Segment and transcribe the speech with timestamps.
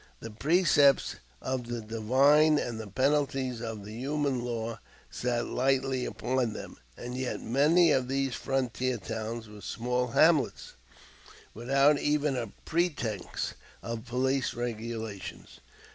[0.19, 4.79] The precepts of the divine and the penalties of the human law
[5.11, 6.77] sat lightly upon them.
[6.97, 10.73] As yet many of these frontier towns were small hamlets,
[11.53, 13.53] without even a pretext
[13.83, 15.59] of police regulations.